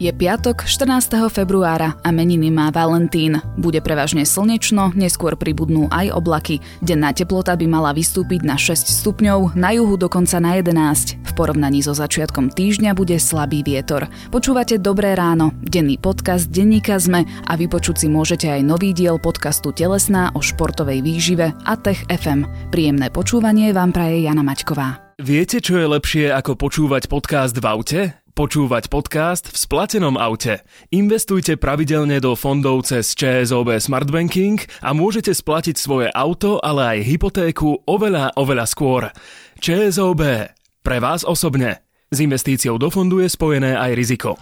Je 0.00 0.08
piatok 0.08 0.64
14. 0.64 1.28
februára 1.28 1.92
a 2.00 2.08
meniny 2.08 2.48
má 2.48 2.72
Valentín. 2.72 3.36
Bude 3.60 3.84
prevažne 3.84 4.24
slnečno, 4.24 4.96
neskôr 4.96 5.36
pribudnú 5.36 5.92
aj 5.92 6.16
oblaky. 6.16 6.64
Denná 6.80 7.12
teplota 7.12 7.52
by 7.52 7.68
mala 7.68 7.92
vystúpiť 7.92 8.40
na 8.40 8.56
6 8.56 8.80
stupňov, 8.80 9.60
na 9.60 9.76
juhu 9.76 10.00
dokonca 10.00 10.40
na 10.40 10.56
11. 10.56 11.20
V 11.20 11.32
porovnaní 11.36 11.84
so 11.84 11.92
začiatkom 11.92 12.48
týždňa 12.48 12.96
bude 12.96 13.20
slabý 13.20 13.60
vietor. 13.60 14.08
Počúvate 14.32 14.80
Dobré 14.80 15.12
ráno, 15.12 15.52
denný 15.60 16.00
podcast 16.00 16.48
denníka 16.48 16.96
ZME 16.96 17.28
a 17.44 17.52
vypočuť 17.60 18.00
si 18.00 18.08
môžete 18.08 18.48
aj 18.48 18.64
nový 18.64 18.96
diel 18.96 19.20
podcastu 19.20 19.68
Telesná 19.68 20.32
o 20.32 20.40
športovej 20.40 21.04
výžive 21.04 21.52
a 21.52 21.76
Tech 21.76 22.08
FM. 22.08 22.72
Príjemné 22.72 23.12
počúvanie 23.12 23.76
vám 23.76 23.92
praje 23.92 24.24
Jana 24.24 24.40
Maťková. 24.40 25.12
Viete, 25.20 25.60
čo 25.60 25.76
je 25.76 25.84
lepšie 25.84 26.32
ako 26.32 26.56
počúvať 26.56 27.04
podcast 27.04 27.52
v 27.52 27.68
aute? 27.68 28.19
Počúvať 28.40 28.88
podcast 28.88 29.52
v 29.52 29.56
splatenom 29.68 30.16
aute. 30.16 30.64
Investujte 30.88 31.60
pravidelne 31.60 32.24
do 32.24 32.32
fondov 32.32 32.88
cez 32.88 33.12
ČSOB 33.12 33.76
Smart 33.76 34.08
Banking 34.08 34.56
a 34.80 34.96
môžete 34.96 35.36
splatiť 35.36 35.76
svoje 35.76 36.08
auto, 36.08 36.56
ale 36.64 36.96
aj 36.96 36.98
hypotéku 37.04 37.84
oveľa, 37.84 38.32
oveľa 38.40 38.64
skôr. 38.64 39.12
ČSOB. 39.60 40.48
Pre 40.56 40.98
vás 41.04 41.20
osobne. 41.20 41.84
S 42.08 42.24
investíciou 42.24 42.80
do 42.80 42.88
fondu 42.88 43.20
je 43.20 43.28
spojené 43.28 43.76
aj 43.76 43.92
riziko. 43.92 44.40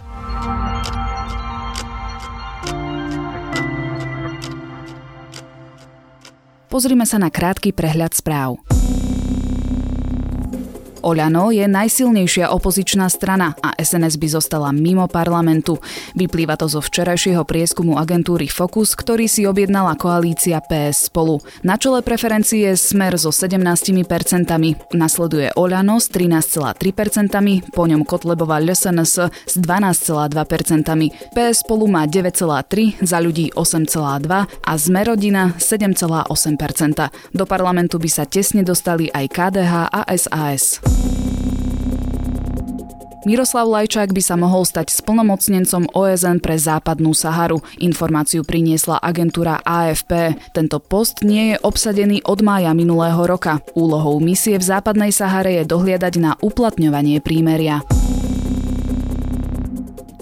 Pozrime 6.71 7.03
sa 7.03 7.19
na 7.19 7.27
krátky 7.27 7.75
prehľad 7.75 8.15
správ. 8.15 8.63
Oľano 10.99 11.55
je 11.55 11.63
najsilnejšia 11.63 12.51
opozičná 12.51 13.07
strana 13.07 13.55
a 13.63 13.71
SNS 13.79 14.19
by 14.19 14.27
zostala 14.27 14.69
mimo 14.75 15.07
parlamentu. 15.07 15.79
Vyplýva 16.13 16.59
to 16.59 16.67
zo 16.67 16.83
včerajšieho 16.83 17.47
prieskumu 17.47 17.95
agentúry 17.95 18.51
Focus, 18.51 18.93
ktorý 18.99 19.31
si 19.31 19.47
objednala 19.47 19.95
koalícia 19.95 20.59
PS 20.59 21.07
spolu. 21.07 21.39
Na 21.63 21.79
čele 21.79 22.03
preferencie 22.03 22.71
je 22.71 22.75
Smer 22.75 23.15
so 23.15 23.31
17%, 23.31 23.79
nasleduje 24.91 25.55
Oľano 25.55 26.03
s 26.03 26.11
13,3%, 26.11 27.71
po 27.71 27.83
ňom 27.87 28.03
Kotlebová 28.03 28.59
LSNS 28.59 29.31
s 29.31 29.55
12,2%. 29.55 30.35
PS 31.31 31.55
spolu 31.63 31.87
má 31.87 32.03
9,3%, 32.03 32.99
za 33.05 33.17
ľudí 33.23 33.55
8,2% 33.55 34.47
a 34.49 34.73
Zmerodina 34.75 35.55
7,8%. 35.55 37.33
Do 37.33 37.45
parlamentu 37.47 37.95
by 37.97 38.09
sa 38.11 38.27
tesne 38.27 38.61
dostali 38.61 39.07
aj 39.09 39.25
KDH 39.31 39.73
a 39.89 40.01
SAS. 40.17 40.98
Miroslav 43.29 43.69
Lajčák 43.69 44.09
by 44.09 44.23
sa 44.25 44.33
mohol 44.33 44.65
stať 44.65 44.89
splnomocnencom 44.89 45.93
OSN 45.93 46.41
pre 46.41 46.57
západnú 46.57 47.13
Saharu. 47.13 47.61
Informáciu 47.77 48.41
priniesla 48.41 48.97
agentúra 48.97 49.61
AFP. 49.61 50.33
Tento 50.49 50.81
post 50.81 51.21
nie 51.21 51.53
je 51.53 51.55
obsadený 51.61 52.25
od 52.25 52.41
mája 52.41 52.73
minulého 52.73 53.21
roka. 53.21 53.61
Úlohou 53.77 54.17
misie 54.17 54.57
v 54.57 54.65
západnej 54.65 55.13
Sahare 55.13 55.61
je 55.61 55.69
dohliadať 55.69 56.13
na 56.17 56.41
uplatňovanie 56.41 57.21
prímeria. 57.21 57.85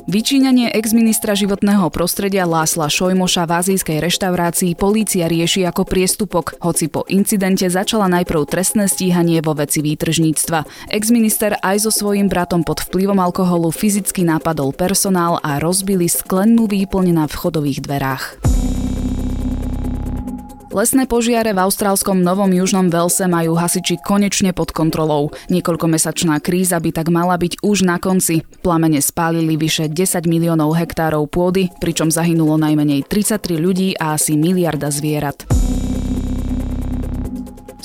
Vyčíňanie 0.08 0.72
ex-ministra 0.72 1.36
životného 1.36 1.92
prostredia 1.92 2.48
Lásla 2.48 2.88
Šojmoša 2.88 3.44
v 3.44 3.52
azijskej 3.60 4.00
reštaurácii 4.00 4.80
polícia 4.80 5.28
rieši 5.28 5.68
ako 5.68 5.84
priestupok, 5.84 6.56
hoci 6.64 6.88
po 6.88 7.04
incidente 7.12 7.68
začala 7.68 8.08
najprv 8.08 8.48
trestné 8.48 8.88
stíhanie 8.88 9.44
vo 9.44 9.52
veci 9.52 9.84
výtržníctva. 9.84 10.64
Ex-minister 10.96 11.60
aj 11.60 11.84
so 11.84 11.92
svojím 11.92 12.32
bratom 12.32 12.64
pod 12.64 12.88
vplyvom 12.88 13.20
alkoholu 13.20 13.68
fyzicky 13.68 14.24
napadol 14.24 14.72
personál 14.72 15.44
a 15.44 15.60
rozbili 15.60 16.08
sklennú 16.08 16.72
výplň 16.72 17.12
na 17.12 17.28
vchodových 17.28 17.84
dverách. 17.84 18.40
Lesné 20.77 21.10
požiare 21.10 21.58
v 21.58 21.65
austrálskom 21.65 22.21
Novom 22.21 22.54
Južnom 22.54 22.86
Velse 22.93 23.26
majú 23.26 23.58
hasiči 23.58 23.98
konečne 23.98 24.54
pod 24.54 24.70
kontrolou. 24.70 25.33
Niekoľkomesačná 25.49 26.38
kríza 26.38 26.77
by 26.77 26.93
tak 26.93 27.10
mala 27.10 27.33
byť 27.33 27.65
už 27.65 27.82
na 27.82 27.98
konci. 27.98 28.45
Plamene 28.61 29.02
spálili 29.02 29.58
vyše 29.58 29.89
10 29.89 30.30
miliónov 30.30 30.77
hektárov 30.77 31.33
pôdy, 31.33 31.73
pričom 31.82 32.14
zahynulo 32.14 32.61
najmenej 32.61 33.10
33 33.10 33.58
ľudí 33.58 33.98
a 33.98 34.21
asi 34.21 34.37
miliarda 34.37 34.93
zvierat. 34.93 35.49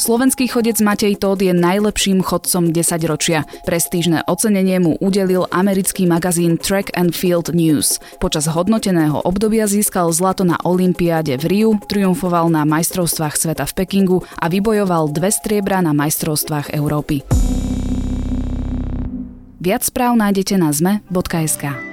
Slovenský 0.02 0.50
chodec 0.50 0.82
Matej 0.82 1.14
Todd 1.14 1.38
je 1.38 1.54
najlepším 1.54 2.26
chodcom 2.26 2.74
10 2.74 3.06
ročia. 3.06 3.46
Prestížne 3.62 4.26
ocenenie 4.26 4.82
mu 4.82 4.98
udelil 4.98 5.46
americký 5.54 6.10
magazín 6.10 6.58
Track 6.58 6.90
and 6.98 7.14
Field 7.14 7.54
News. 7.54 8.02
Počas 8.18 8.50
hodnoteného 8.50 9.22
obdobia 9.22 9.70
získal 9.70 10.10
zlato 10.10 10.42
na 10.42 10.58
Olympiáde 10.66 11.38
v 11.38 11.44
Riu, 11.46 11.70
triumfoval 11.86 12.50
na 12.50 12.66
majstrovstvách 12.66 13.38
sveta 13.38 13.62
v 13.62 13.72
Pekingu 13.78 14.18
a 14.42 14.50
vybojoval 14.50 15.14
dve 15.14 15.30
striebra 15.30 15.78
na 15.78 15.94
majstrovstvách 15.94 16.74
Európy. 16.74 17.22
Viac 19.62 19.86
správ 19.86 20.18
nájdete 20.18 20.58
na 20.58 20.74
zme.sk. 20.74 21.91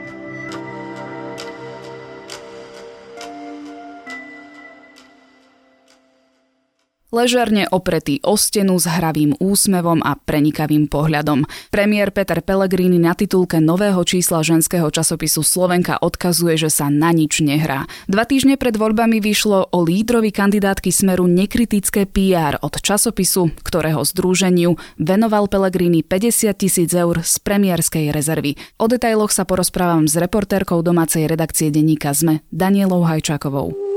Ležerne 7.09 7.65
opretý 7.73 8.21
o 8.21 8.37
stenu 8.37 8.77
s 8.77 8.85
hravým 8.85 9.33
úsmevom 9.41 10.05
a 10.05 10.13
prenikavým 10.13 10.85
pohľadom. 10.85 11.41
Premiér 11.73 12.13
Peter 12.13 12.37
Pellegrini 12.37 13.01
na 13.01 13.17
titulke 13.17 13.57
nového 13.57 13.97
čísla 14.05 14.45
ženského 14.45 14.85
časopisu 14.93 15.41
Slovenka 15.41 15.97
odkazuje, 16.05 16.61
že 16.61 16.69
sa 16.69 16.93
na 16.93 17.09
nič 17.09 17.41
nehrá. 17.41 17.89
Dva 18.05 18.29
týždne 18.29 18.61
pred 18.61 18.77
voľbami 18.77 19.25
vyšlo 19.25 19.73
o 19.73 19.79
lídrovi 19.81 20.29
kandidátky 20.29 20.93
Smeru 20.93 21.25
nekritické 21.25 22.05
PR 22.05 22.61
od 22.61 22.77
časopisu, 22.77 23.57
ktorého 23.65 24.05
združeniu 24.05 24.77
venoval 25.01 25.49
Pellegrini 25.49 26.05
50 26.05 26.53
tisíc 26.61 26.93
eur 26.93 27.25
z 27.25 27.41
premiérskej 27.41 28.13
rezervy. 28.13 28.53
O 28.77 28.85
detailoch 28.85 29.33
sa 29.33 29.49
porozprávam 29.49 30.05
s 30.05 30.13
reportérkou 30.13 30.85
domácej 30.85 31.25
redakcie 31.25 31.73
denníka 31.73 32.13
ZME 32.13 32.45
Danielou 32.53 33.01
Hajčákovou. 33.01 33.88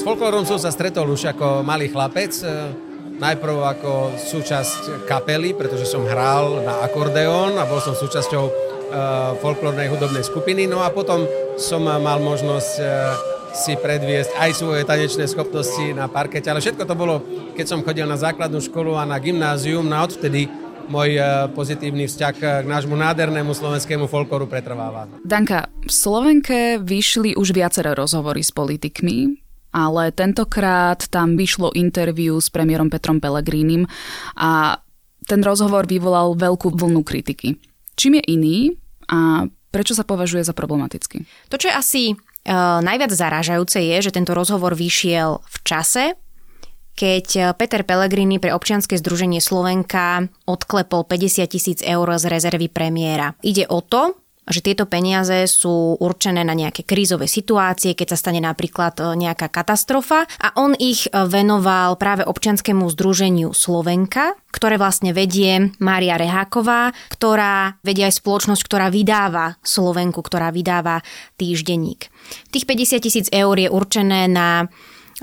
S 0.00 0.08
folklórom 0.08 0.48
som 0.48 0.56
sa 0.56 0.72
stretol 0.72 1.12
už 1.12 1.28
ako 1.36 1.60
malý 1.60 1.92
chlapec, 1.92 2.32
e, 2.40 2.72
najprv 3.20 3.56
ako 3.68 4.16
súčasť 4.16 5.04
kapely, 5.04 5.52
pretože 5.52 5.84
som 5.84 6.08
hral 6.08 6.64
na 6.64 6.80
akordeón 6.80 7.60
a 7.60 7.68
bol 7.68 7.84
som 7.84 7.92
súčasťou 7.92 8.44
uh, 8.48 9.36
folklórnej 9.44 9.92
hudobnej 9.92 10.24
skupiny, 10.24 10.64
no 10.64 10.80
a 10.80 10.88
potom 10.88 11.28
som 11.60 11.84
mal 11.84 12.16
možnosť 12.16 12.72
uh, 12.80 13.12
si 13.52 13.76
predviesť 13.76 14.40
aj 14.40 14.50
svoje 14.56 14.88
tanečné 14.88 15.28
schopnosti 15.28 15.92
na 15.92 16.08
parkete, 16.08 16.48
ale 16.48 16.64
všetko 16.64 16.88
to 16.88 16.96
bolo, 16.96 17.20
keď 17.52 17.66
som 17.68 17.84
chodil 17.84 18.08
na 18.08 18.16
základnú 18.16 18.56
školu 18.56 18.96
a 18.96 19.04
na 19.04 19.20
gymnázium, 19.20 19.84
na 19.84 20.00
odvtedy 20.00 20.48
môj 20.88 21.20
pozitívny 21.52 22.08
vzťah 22.08 22.34
k 22.40 22.64
nášmu 22.64 22.96
nádhernému 22.96 23.52
slovenskému 23.52 24.08
folkloru 24.08 24.48
pretrváva. 24.48 25.12
Danka, 25.28 25.68
v 25.84 25.92
Slovenke 25.92 26.80
vyšli 26.80 27.36
už 27.36 27.52
viaceré 27.52 27.92
rozhovory 27.92 28.40
s 28.40 28.48
politikmi 28.48 29.49
ale 29.70 30.10
tentokrát 30.10 31.06
tam 31.08 31.38
vyšlo 31.38 31.74
interviu 31.74 32.38
s 32.38 32.50
premiérom 32.50 32.90
Petrom 32.90 33.22
Pellegrínim 33.22 33.86
a 34.34 34.82
ten 35.26 35.40
rozhovor 35.46 35.86
vyvolal 35.86 36.34
veľkú 36.34 36.74
vlnu 36.74 37.06
kritiky. 37.06 37.54
Čím 37.94 38.18
je 38.18 38.24
iný 38.34 38.56
a 39.06 39.46
prečo 39.70 39.94
sa 39.94 40.02
považuje 40.02 40.42
za 40.42 40.50
problematický? 40.50 41.22
To, 41.50 41.56
čo 41.58 41.70
je 41.70 41.74
asi 41.74 42.02
uh, 42.14 42.82
najviac 42.82 43.14
zarážajúce 43.14 43.78
je, 43.78 43.96
že 44.02 44.14
tento 44.14 44.34
rozhovor 44.34 44.74
vyšiel 44.74 45.38
v 45.38 45.56
čase, 45.62 46.04
keď 47.00 47.56
Peter 47.56 47.80
Pellegrini 47.80 48.36
pre 48.36 48.52
občianske 48.52 48.98
združenie 49.00 49.40
Slovenka 49.40 50.28
odklepol 50.44 51.08
50 51.08 51.48
tisíc 51.48 51.78
eur 51.80 52.04
z 52.20 52.28
rezervy 52.28 52.68
premiéra. 52.68 53.32
Ide 53.40 53.64
o 53.72 53.80
to, 53.80 54.19
že 54.50 54.60
tieto 54.60 54.84
peniaze 54.84 55.46
sú 55.46 55.96
určené 55.96 56.42
na 56.42 56.52
nejaké 56.52 56.82
krízové 56.82 57.30
situácie, 57.30 57.94
keď 57.94 58.14
sa 58.14 58.18
stane 58.18 58.42
napríklad 58.42 58.98
e, 58.98 59.02
nejaká 59.14 59.46
katastrofa 59.48 60.26
a 60.26 60.48
on 60.58 60.74
ich 60.74 61.06
e, 61.06 61.10
venoval 61.14 61.94
práve 61.96 62.26
občianskému 62.26 62.90
združeniu 62.90 63.54
Slovenka, 63.54 64.34
ktoré 64.50 64.76
vlastne 64.76 65.14
vedie 65.14 65.70
Mária 65.78 66.18
Reháková, 66.18 66.90
ktorá 67.14 67.78
vedie 67.86 68.10
aj 68.10 68.18
spoločnosť, 68.18 68.62
ktorá 68.66 68.90
vydáva 68.90 69.56
Slovenku, 69.62 70.20
ktorá 70.20 70.50
vydáva 70.50 71.00
týždenník. 71.38 72.10
Tých 72.50 72.66
50 72.66 73.06
tisíc 73.06 73.26
eur 73.30 73.54
je 73.54 73.70
určené 73.70 74.26
na 74.26 74.66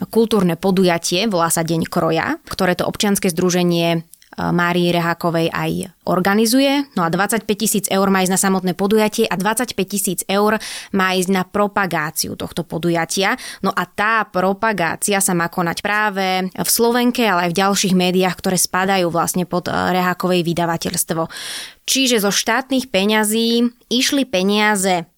kultúrne 0.06 0.53
podujatie, 0.56 1.25
volá 1.25 1.50
sa 1.50 1.65
Deň 1.65 1.89
kroja, 1.89 2.38
ktoré 2.45 2.77
to 2.77 2.85
občianske 2.85 3.33
združenie 3.33 4.06
Márii 4.38 4.94
Rehákovej 4.94 5.50
aj 5.50 5.89
organizuje. 6.06 6.86
No 6.94 7.01
a 7.01 7.10
25 7.10 7.50
tisíc 7.57 7.86
eur 7.89 8.06
má 8.13 8.22
ísť 8.22 8.34
na 8.38 8.39
samotné 8.39 8.78
podujatie 8.78 9.25
a 9.25 9.34
25 9.34 9.74
tisíc 9.89 10.22
eur 10.30 10.62
má 10.94 11.18
ísť 11.18 11.30
na 11.34 11.42
propagáciu 11.42 12.38
tohto 12.38 12.62
podujatia. 12.62 13.34
No 13.66 13.74
a 13.74 13.89
tá 13.89 14.30
propagácia 14.30 15.18
sa 15.18 15.34
má 15.34 15.50
konať 15.50 15.81
práve 15.81 16.54
v 16.54 16.69
Slovenke, 16.69 17.25
ale 17.25 17.50
aj 17.50 17.51
v 17.51 17.60
ďalších 17.66 17.98
médiách, 17.98 18.38
ktoré 18.38 18.62
spadajú 18.62 19.10
vlastne 19.10 19.50
pod 19.50 19.74
Rehákovej 19.74 20.45
vydavateľstvo. 20.45 21.25
Čiže 21.89 22.22
zo 22.22 22.30
štátnych 22.30 22.94
peňazí 22.94 23.66
išli 23.89 24.30
peniaze 24.30 25.10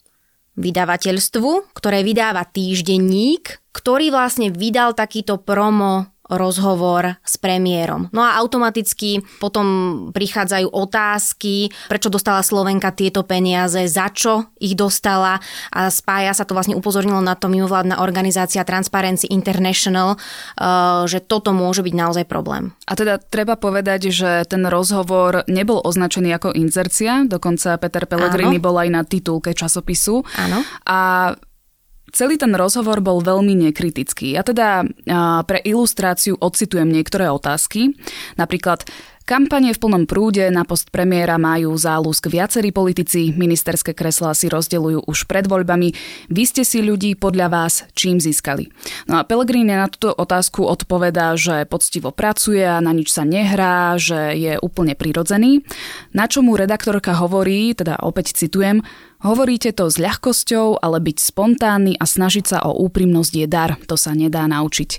vydavateľstvu, 0.60 1.76
ktoré 1.76 2.04
vydáva 2.04 2.44
týždenník, 2.44 3.64
ktorý 3.72 4.12
vlastne 4.12 4.52
vydal 4.52 4.92
takýto 4.92 5.40
promo 5.40 6.12
rozhovor 6.30 7.18
s 7.26 7.36
premiérom. 7.42 8.08
No 8.14 8.22
a 8.22 8.38
automaticky 8.38 9.26
potom 9.42 9.68
prichádzajú 10.14 10.70
otázky, 10.70 11.74
prečo 11.90 12.14
dostala 12.14 12.46
Slovenka 12.46 12.94
tieto 12.94 13.26
peniaze, 13.26 13.90
za 13.90 14.14
čo 14.14 14.54
ich 14.62 14.78
dostala 14.78 15.42
a 15.74 15.90
spája 15.90 16.38
sa 16.38 16.46
to 16.46 16.54
vlastne 16.54 16.78
upozornilo 16.78 17.20
na 17.20 17.34
to 17.34 17.50
mimovládna 17.50 18.00
organizácia 18.00 18.62
Transparency 18.62 19.26
International, 19.34 20.16
eh, 20.16 21.04
že 21.10 21.20
toto 21.26 21.52
môže 21.52 21.82
byť 21.82 21.94
naozaj 21.98 22.26
problém. 22.30 22.72
A 22.86 22.94
teda 22.94 23.18
treba 23.18 23.58
povedať, 23.58 24.14
že 24.14 24.46
ten 24.46 24.64
rozhovor 24.70 25.44
nebol 25.50 25.82
označený 25.82 26.30
ako 26.38 26.54
inzercia, 26.54 27.26
dokonca 27.26 27.82
Peter 27.82 28.06
Pellegrini 28.06 28.62
Áno. 28.62 28.66
bol 28.66 28.76
aj 28.78 28.90
na 28.94 29.02
titulke 29.02 29.58
časopisu. 29.58 30.22
Áno. 30.38 30.62
A 30.86 31.34
Celý 32.10 32.42
ten 32.42 32.54
rozhovor 32.58 33.00
bol 33.00 33.22
veľmi 33.22 33.70
nekritický. 33.70 34.34
Ja 34.36 34.44
teda 34.44 34.84
pre 35.46 35.60
ilustráciu 35.64 36.36
odcitujem 36.40 36.90
niektoré 36.90 37.30
otázky. 37.30 37.94
Napríklad, 38.36 38.86
Kampanie 39.30 39.78
v 39.78 39.82
plnom 39.86 40.10
prúde 40.10 40.42
na 40.50 40.66
post 40.66 40.90
premiéra 40.90 41.38
majú 41.38 41.78
záľusk 41.78 42.34
viacerí 42.34 42.74
politici, 42.74 43.30
ministerské 43.30 43.94
kreslá 43.94 44.34
si 44.34 44.50
rozdeľujú 44.50 45.06
už 45.06 45.30
pred 45.30 45.46
voľbami. 45.46 45.94
Vy 46.34 46.44
ste 46.50 46.66
si 46.66 46.82
ľudí 46.82 47.14
podľa 47.14 47.54
vás 47.54 47.86
čím 47.94 48.18
získali? 48.18 48.74
No 49.06 49.22
a 49.22 49.26
Pellegrini 49.30 49.78
na 49.78 49.86
túto 49.86 50.10
otázku 50.18 50.66
odpovedá, 50.66 51.38
že 51.38 51.70
poctivo 51.70 52.10
pracuje 52.10 52.66
a 52.66 52.82
na 52.82 52.90
nič 52.90 53.14
sa 53.14 53.22
nehrá, 53.22 54.02
že 54.02 54.34
je 54.34 54.58
úplne 54.66 54.98
prirodzený. 54.98 55.62
Na 56.10 56.26
čo 56.26 56.42
mu 56.42 56.58
redaktorka 56.58 57.14
hovorí, 57.22 57.78
teda 57.78 58.02
opäť 58.02 58.34
citujem, 58.34 58.82
Hovoríte 59.20 59.76
to 59.76 59.92
s 59.92 60.00
ľahkosťou, 60.00 60.80
ale 60.80 61.04
byť 61.04 61.18
spontánny 61.20 62.00
a 62.00 62.08
snažiť 62.08 62.56
sa 62.56 62.58
o 62.64 62.72
úprimnosť 62.88 63.34
je 63.36 63.48
dar, 63.52 63.76
to 63.84 64.00
sa 64.00 64.16
nedá 64.16 64.48
naučiť. 64.48 64.96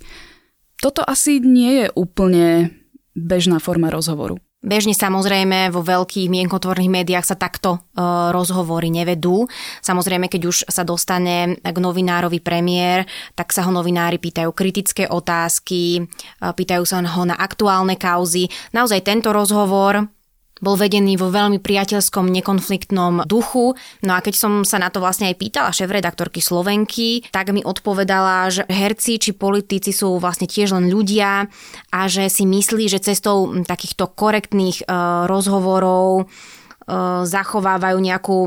Toto 0.76 1.00
asi 1.00 1.40
nie 1.40 1.80
je 1.80 1.86
úplne 1.96 2.79
bežná 3.14 3.58
forma 3.58 3.90
rozhovoru. 3.90 4.38
Bežne 4.60 4.92
samozrejme 4.92 5.72
vo 5.72 5.80
veľkých 5.80 6.28
mienkotvorných 6.28 6.92
médiách 7.00 7.24
sa 7.24 7.32
takto 7.32 7.80
e, 7.80 8.04
rozhovory 8.28 8.92
nevedú. 8.92 9.48
Samozrejme, 9.80 10.28
keď 10.28 10.42
už 10.44 10.56
sa 10.68 10.84
dostane 10.84 11.56
k 11.64 11.76
novinárovi 11.80 12.44
premiér, 12.44 13.08
tak 13.32 13.56
sa 13.56 13.64
ho 13.64 13.72
novinári 13.72 14.20
pýtajú 14.20 14.52
kritické 14.52 15.08
otázky, 15.08 16.04
e, 16.04 16.44
pýtajú 16.44 16.84
sa 16.84 17.00
ho 17.00 17.24
na 17.24 17.40
aktuálne 17.40 17.96
kauzy. 17.96 18.52
Naozaj 18.76 19.00
tento 19.00 19.32
rozhovor 19.32 20.12
bol 20.60 20.76
vedený 20.76 21.16
vo 21.16 21.32
veľmi 21.32 21.58
priateľskom, 21.58 22.28
nekonfliktnom 22.28 23.24
duchu. 23.24 23.74
No 24.04 24.12
a 24.14 24.20
keď 24.20 24.34
som 24.36 24.52
sa 24.62 24.76
na 24.76 24.92
to 24.92 25.00
vlastne 25.00 25.32
aj 25.32 25.40
pýtala 25.40 25.72
šéf-redaktorky 25.72 26.44
Slovenky, 26.44 27.24
tak 27.32 27.50
mi 27.50 27.64
odpovedala, 27.64 28.52
že 28.52 28.62
herci 28.68 29.16
či 29.16 29.32
politici 29.32 29.90
sú 29.90 30.20
vlastne 30.20 30.46
tiež 30.46 30.76
len 30.76 30.92
ľudia 30.92 31.48
a 31.90 32.00
že 32.06 32.28
si 32.28 32.44
myslí, 32.44 32.86
že 32.86 33.02
cestou 33.02 33.50
takýchto 33.64 34.12
korektných 34.12 34.84
uh, 34.84 35.24
rozhovorov 35.26 36.24
uh, 36.24 37.24
zachovávajú 37.24 37.98
nejakú 37.98 38.38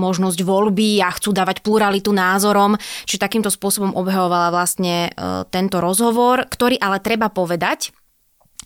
možnosť 0.00 0.40
voľby 0.40 1.04
a 1.04 1.12
chcú 1.12 1.36
dávať 1.36 1.60
pluralitu 1.60 2.12
názorom. 2.14 2.76
Čiže 3.04 3.24
takýmto 3.24 3.50
spôsobom 3.52 3.92
obhajovala 3.96 4.52
vlastne 4.52 5.10
uh, 5.10 5.44
tento 5.48 5.80
rozhovor, 5.82 6.46
ktorý 6.48 6.80
ale 6.80 7.00
treba 7.02 7.28
povedať, 7.28 7.92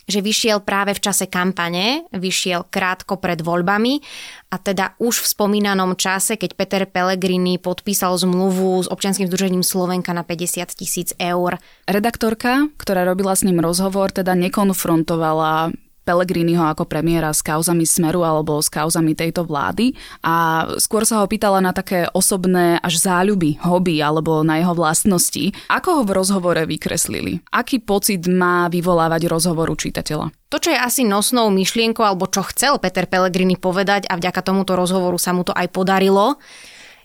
že 0.05 0.25
vyšiel 0.25 0.65
práve 0.65 0.93
v 0.97 1.03
čase 1.03 1.29
kampane, 1.29 2.09
vyšiel 2.13 2.69
krátko 2.69 3.21
pred 3.21 3.41
voľbami 3.41 4.01
a 4.53 4.57
teda 4.57 4.97
už 5.01 5.25
v 5.25 5.31
spomínanom 5.31 5.99
čase, 5.99 6.41
keď 6.41 6.51
Peter 6.57 6.83
Pellegrini 6.89 7.61
podpísal 7.61 8.17
zmluvu 8.17 8.85
s 8.85 8.89
občianským 8.89 9.29
združením 9.29 9.65
Slovenka 9.67 10.17
na 10.17 10.23
50 10.23 10.65
tisíc 10.75 11.13
eur. 11.17 11.61
Redaktorka, 11.85 12.73
ktorá 12.81 13.05
robila 13.05 13.37
s 13.37 13.45
ním 13.45 13.61
rozhovor, 13.61 14.13
teda 14.15 14.33
nekonfrontovala 14.39 15.75
Pellegriniho 16.05 16.61
ako 16.61 16.85
premiéra 16.85 17.33
s 17.33 17.41
kauzami 17.41 17.89
Smeru 17.89 18.23
alebo 18.23 18.61
s 18.61 18.69
kauzami 18.69 19.17
tejto 19.17 19.49
vlády 19.49 19.97
a 20.21 20.69
skôr 20.77 21.09
sa 21.09 21.25
ho 21.25 21.27
pýtala 21.27 21.65
na 21.65 21.73
také 21.73 22.07
osobné 22.13 22.77
až 22.85 23.01
záľuby, 23.01 23.59
hobby 23.65 24.05
alebo 24.05 24.45
na 24.45 24.61
jeho 24.61 24.77
vlastnosti. 24.77 25.57
Ako 25.73 26.01
ho 26.01 26.03
v 26.05 26.15
rozhovore 26.15 26.63
vykreslili? 26.69 27.41
Aký 27.51 27.81
pocit 27.81 28.29
má 28.29 28.69
vyvolávať 28.69 29.27
rozhovoru 29.27 29.73
čitateľa? 29.73 30.29
To, 30.53 30.63
čo 30.63 30.71
je 30.71 30.79
asi 30.79 31.03
nosnou 31.03 31.51
myšlienkou, 31.51 32.07
alebo 32.07 32.31
čo 32.31 32.47
chcel 32.47 32.79
Peter 32.79 33.11
Pellegrini 33.11 33.59
povedať 33.59 34.07
a 34.07 34.15
vďaka 34.15 34.39
tomuto 34.39 34.79
rozhovoru 34.79 35.19
sa 35.19 35.35
mu 35.35 35.43
to 35.43 35.51
aj 35.51 35.67
podarilo, 35.75 36.39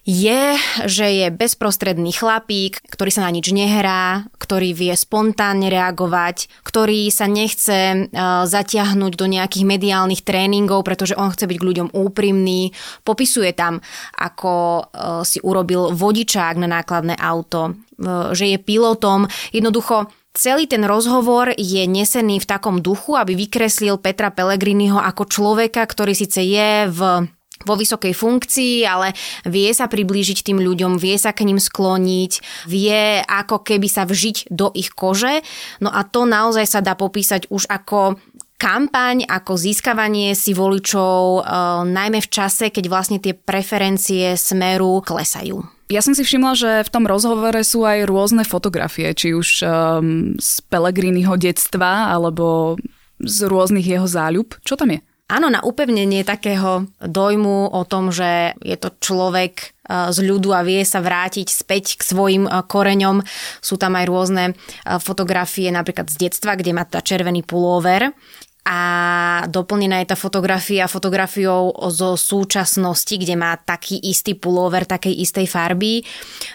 je, 0.09 0.57
že 0.89 1.05
je 1.05 1.27
bezprostredný 1.29 2.09
chlapík, 2.17 2.81
ktorý 2.89 3.13
sa 3.13 3.29
na 3.29 3.29
nič 3.29 3.53
nehrá, 3.53 4.25
ktorý 4.41 4.73
vie 4.73 4.97
spontánne 4.97 5.69
reagovať, 5.69 6.49
ktorý 6.65 7.13
sa 7.13 7.29
nechce 7.29 8.09
uh, 8.09 8.49
zatiahnuť 8.49 9.13
do 9.13 9.25
nejakých 9.29 9.69
mediálnych 9.69 10.25
tréningov, 10.25 10.81
pretože 10.81 11.13
on 11.13 11.29
chce 11.29 11.45
byť 11.45 11.57
k 11.61 11.67
ľuďom 11.69 11.87
úprimný. 11.93 12.73
Popisuje 13.05 13.53
tam, 13.53 13.85
ako 14.17 14.53
uh, 14.81 15.21
si 15.21 15.37
urobil 15.45 15.93
vodičák 15.93 16.57
na 16.57 16.65
nákladné 16.65 17.13
auto, 17.13 17.77
uh, 17.77 18.33
že 18.33 18.49
je 18.49 18.57
pilotom. 18.57 19.29
Jednoducho 19.53 20.09
Celý 20.29 20.69
ten 20.69 20.85
rozhovor 20.85 21.51
je 21.57 21.83
nesený 21.89 22.37
v 22.37 22.47
takom 22.47 22.85
duchu, 22.85 23.17
aby 23.17 23.33
vykreslil 23.33 23.97
Petra 23.97 24.29
Pellegriniho 24.29 24.95
ako 24.95 25.25
človeka, 25.25 25.81
ktorý 25.83 26.13
síce 26.13 26.45
je 26.45 26.85
v 26.85 27.27
vo 27.63 27.75
vysokej 27.75 28.13
funkcii, 28.15 28.87
ale 28.87 29.11
vie 29.47 29.71
sa 29.75 29.91
priblížiť 29.91 30.45
tým 30.45 30.59
ľuďom, 30.63 30.95
vie 30.99 31.15
sa 31.19 31.35
k 31.35 31.43
ním 31.47 31.59
skloniť, 31.59 32.65
vie 32.67 33.23
ako 33.23 33.63
keby 33.63 33.87
sa 33.91 34.07
vžiť 34.07 34.51
do 34.51 34.71
ich 34.75 34.95
kože. 34.95 35.43
No 35.83 35.91
a 35.91 36.07
to 36.07 36.23
naozaj 36.23 36.65
sa 36.67 36.79
dá 36.79 36.95
popísať 36.95 37.51
už 37.51 37.67
ako 37.67 38.19
kampaň 38.59 39.23
ako 39.23 39.55
získavanie 39.55 40.35
si 40.35 40.51
voličov, 40.51 41.19
e, 41.39 41.41
najmä 41.87 42.19
v 42.19 42.29
čase, 42.29 42.67
keď 42.67 42.85
vlastne 42.91 43.17
tie 43.23 43.31
preferencie 43.31 44.35
smeru 44.35 44.99
klesajú. 44.99 45.63
Ja 45.89 46.05
som 46.05 46.13
si 46.13 46.21
všimla, 46.21 46.53
že 46.53 46.71
v 46.85 46.93
tom 46.93 47.09
rozhovore 47.09 47.57
sú 47.65 47.81
aj 47.81 48.05
rôzne 48.05 48.45
fotografie, 48.45 49.09
či 49.17 49.33
už 49.33 49.65
um, 49.65 50.37
z 50.37 50.61
Pelegriniho 50.69 51.33
detstva, 51.33 52.13
alebo 52.13 52.77
z 53.17 53.49
rôznych 53.49 53.97
jeho 53.97 54.05
záľub. 54.05 54.53
Čo 54.61 54.77
tam 54.77 54.93
je? 54.93 55.01
Áno, 55.29 55.45
na 55.53 55.61
upevnenie 55.61 56.25
takého 56.25 56.89
dojmu 56.97 57.69
o 57.69 57.81
tom, 57.85 58.09
že 58.09 58.57
je 58.65 58.73
to 58.81 58.89
človek 58.97 59.53
e, 59.61 59.65
z 60.09 60.25
ľudu 60.25 60.49
a 60.57 60.65
vie 60.65 60.81
sa 60.81 61.05
vrátiť 61.05 61.45
späť 61.53 62.01
k 62.01 62.01
svojim 62.01 62.49
e, 62.49 62.51
koreňom. 62.65 63.21
Sú 63.61 63.77
tam 63.77 63.93
aj 63.93 64.09
rôzne 64.09 64.43
e, 64.49 64.53
fotografie 64.97 65.69
napríklad 65.69 66.09
z 66.09 66.25
detstva, 66.25 66.57
kde 66.57 66.73
má 66.73 66.81
tá 66.81 67.05
červený 67.05 67.45
pulóver 67.45 68.09
a 68.69 68.81
doplnená 69.49 70.05
je 70.05 70.13
tá 70.13 70.17
fotografia 70.17 70.85
fotografiou 70.85 71.73
zo 71.89 72.13
súčasnosti, 72.13 73.17
kde 73.17 73.33
má 73.33 73.57
taký 73.57 73.97
istý 73.97 74.37
pullover 74.37 74.85
takej 74.85 75.25
istej 75.25 75.49
farby. 75.49 76.05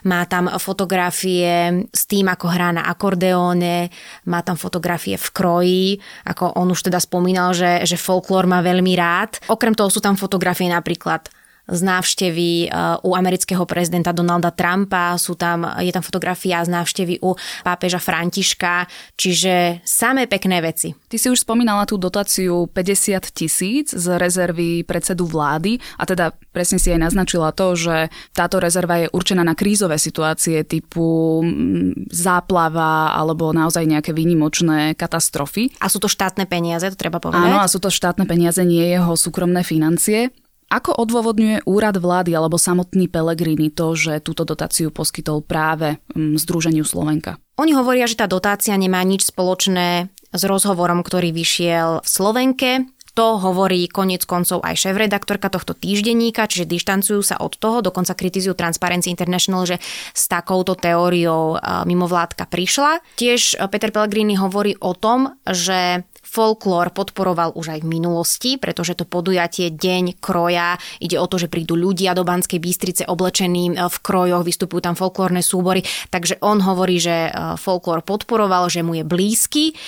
Má 0.07 0.23
tam 0.31 0.47
fotografie 0.63 1.83
s 1.91 2.07
tým, 2.07 2.31
ako 2.31 2.47
hrá 2.55 2.71
na 2.71 2.87
akordeóne, 2.87 3.91
má 4.31 4.47
tam 4.47 4.55
fotografie 4.55 5.19
v 5.19 5.29
kroji, 5.35 5.87
ako 6.23 6.55
on 6.55 6.71
už 6.71 6.87
teda 6.87 7.03
spomínal, 7.03 7.51
že, 7.51 7.83
že 7.83 7.99
folklór 7.99 8.47
má 8.47 8.63
veľmi 8.63 8.95
rád. 8.95 9.43
Okrem 9.51 9.75
toho 9.75 9.91
sú 9.91 9.99
tam 9.99 10.15
fotografie 10.15 10.71
napríklad 10.71 11.27
z 11.65 11.81
návštevy 11.81 12.69
uh, 12.69 13.01
u 13.01 13.17
amerického 13.17 13.65
prezidenta 13.65 14.13
Donalda 14.13 14.53
Trumpa, 14.53 15.17
sú 15.17 15.33
tam, 15.33 15.65
je 15.81 15.89
tam 15.89 16.05
fotografia 16.05 16.61
z 16.61 16.69
návštevy 16.69 17.25
u 17.25 17.33
pápeža 17.65 17.97
Františka, 17.97 18.85
čiže 19.17 19.81
samé 19.85 20.29
pekné 20.29 20.61
veci. 20.61 20.93
Ty 21.09 21.17
si 21.17 21.33
už 21.33 21.41
spomínala 21.41 21.89
tú 21.89 21.97
dotáciu 21.97 22.69
50 22.69 23.33
tisíc 23.33 23.97
z 23.97 24.07
rezervy 24.21 24.85
predsedu 24.85 25.25
vlády 25.25 25.81
a 25.97 26.05
teda 26.05 26.37
presne 26.53 26.77
si 26.77 26.93
aj 26.93 27.01
naznačila 27.01 27.57
to, 27.57 27.73
že 27.73 28.13
táto 28.37 28.61
rezerva 28.61 29.01
je 29.01 29.13
určená 29.13 29.41
na 29.41 29.57
krízové 29.57 29.97
situácie 29.97 30.69
typu 30.69 31.41
mm, 31.41 32.13
záplava 32.13 33.17
alebo 33.17 33.57
naozaj 33.57 33.89
nejaké 33.89 34.13
výnimočné 34.13 34.93
katastrofy. 35.01 35.73
A 35.81 35.89
sú 35.89 35.97
to 35.97 36.13
štátne 36.13 36.45
peniaze, 36.45 36.85
to 36.93 36.99
treba 37.01 37.25
povedať. 37.25 37.49
Áno, 37.49 37.65
a 37.65 37.71
sú 37.73 37.81
to 37.81 37.89
štátne 37.89 38.29
peniaze, 38.29 38.61
nie 38.61 38.85
jeho 38.85 39.17
súkromné 39.17 39.65
financie. 39.65 40.29
Ako 40.73 40.97
odôvodňuje 40.97 41.69
úrad 41.69 42.01
vlády 42.01 42.35
alebo 42.35 42.59
samotný 42.59 43.07
Pelegrini 43.07 43.71
to, 43.71 43.95
že 43.95 44.23
túto 44.25 44.43
dotáciu 44.49 44.91
poskytol 44.91 45.45
práve 45.45 46.01
mm, 46.15 46.41
Združeniu 46.41 46.83
Slovenka? 46.83 47.39
Oni 47.61 47.71
hovoria, 47.77 48.11
že 48.11 48.19
tá 48.19 48.27
dotácia 48.27 48.75
nemá 48.75 48.99
nič 49.07 49.31
spoločné 49.31 50.11
s 50.35 50.43
rozhovorom, 50.43 51.07
ktorý 51.07 51.31
vyšiel 51.31 52.03
v 52.03 52.09
Slovenke. 52.09 52.71
To 53.15 53.39
hovorí 53.39 53.87
konec 53.87 54.27
koncov 54.27 54.67
aj 54.67 54.75
šéf-redaktorka 54.75 55.47
tohto 55.47 55.71
týždenníka, 55.71 56.51
čiže 56.51 56.67
dištancujú 56.67 57.23
sa 57.23 57.39
od 57.39 57.55
toho, 57.55 57.79
dokonca 57.79 58.11
kritizujú 58.11 58.59
Transparency 58.59 59.07
International, 59.15 59.63
že 59.63 59.79
s 60.11 60.27
takouto 60.27 60.75
teóriou 60.75 61.55
mimovládka 61.63 62.51
prišla. 62.51 62.99
Tiež 63.15 63.55
Peter 63.71 63.95
Pellegrini 63.95 64.35
hovorí 64.35 64.75
o 64.83 64.99
tom, 64.99 65.31
že 65.47 66.03
folklór 66.35 66.91
podporoval 66.91 67.55
už 67.55 67.79
aj 67.79 67.81
v 67.87 67.91
minulosti, 67.95 68.51
pretože 68.59 68.99
to 68.99 69.07
podujatie 69.07 69.71
Deň 69.71 70.19
kroja 70.19 70.75
ide 70.99 71.15
o 71.23 71.31
to, 71.31 71.39
že 71.39 71.47
prídu 71.47 71.79
ľudia 71.79 72.19
do 72.19 72.27
Banskej 72.27 72.59
Bystrice 72.59 73.07
oblečení 73.07 73.79
v 73.79 73.97
krojoch, 74.03 74.43
vystupujú 74.43 74.83
tam 74.83 74.99
folklórne 74.99 75.47
súbory, 75.47 75.87
takže 76.11 76.43
on 76.43 76.59
hovorí, 76.59 76.99
že 76.99 77.31
folklór 77.63 78.03
podporoval, 78.03 78.67
že 78.67 78.83
mu 78.83 78.99
je 78.99 79.07
blízky. 79.07 79.79